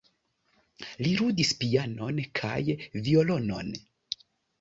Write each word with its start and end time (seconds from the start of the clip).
Li 1.01 1.09
ludas 1.19 1.51
pianon 1.59 2.21
kaj 2.39 2.57
violonon. 3.09 3.71